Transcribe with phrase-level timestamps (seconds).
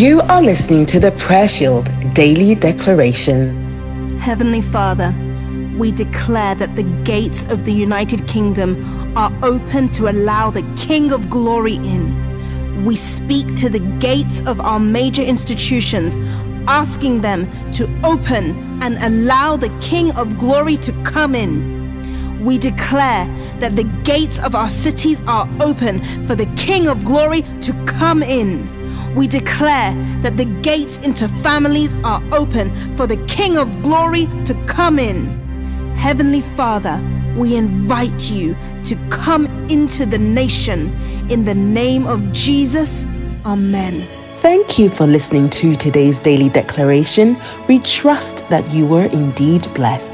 [0.00, 4.18] You are listening to the Prayer Shield Daily Declaration.
[4.18, 5.14] Heavenly Father,
[5.76, 11.12] we declare that the gates of the United Kingdom are open to allow the King
[11.12, 12.82] of Glory in.
[12.82, 16.16] We speak to the gates of our major institutions,
[16.66, 22.40] asking them to open and allow the King of Glory to come in.
[22.42, 23.26] We declare
[23.58, 28.22] that the gates of our cities are open for the King of Glory to come
[28.22, 28.79] in.
[29.14, 34.54] We declare that the gates into families are open for the King of Glory to
[34.66, 35.38] come in.
[35.96, 37.02] Heavenly Father,
[37.36, 40.94] we invite you to come into the nation
[41.30, 43.04] in the name of Jesus.
[43.44, 44.00] Amen.
[44.40, 47.36] Thank you for listening to today's daily declaration.
[47.68, 50.10] We trust that you were indeed blessed.